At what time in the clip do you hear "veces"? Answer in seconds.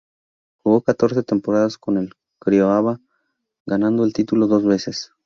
4.65-5.11